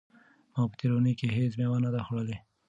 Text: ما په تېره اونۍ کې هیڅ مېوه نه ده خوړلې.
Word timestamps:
ما 0.53 0.61
په 0.69 0.75
تېره 0.79 0.93
اونۍ 0.95 1.13
کې 1.19 1.35
هیڅ 1.37 1.51
مېوه 1.59 1.77
نه 1.85 1.89
ده 1.93 1.99
خوړلې. 2.05 2.37